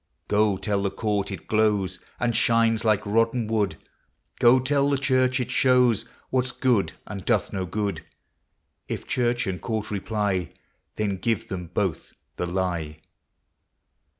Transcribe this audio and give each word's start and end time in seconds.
Goe 0.27 0.57
tell 0.57 0.81
the 0.81 0.89
court 0.89 1.29
it 1.29 1.45
glowes 1.47 1.99
And 2.19 2.35
shines 2.35 2.83
like 2.83 3.05
rotten 3.05 3.45
wood; 3.45 3.75
Goe 4.39 4.59
tell 4.59 4.89
the 4.89 4.97
church 4.97 5.39
it 5.39 5.51
showes 5.51 6.05
What 6.31 6.45
\s 6.45 6.51
good, 6.51 6.93
and 7.05 7.23
doth 7.23 7.53
no 7.53 7.67
good; 7.67 8.03
If 8.87 9.05
church 9.05 9.45
and 9.45 9.61
court 9.61 9.91
reply, 9.91 10.53
Then 10.95 11.17
give 11.17 11.49
them 11.49 11.67
both 11.67 12.13
the 12.37 12.47
lye. 12.47 13.01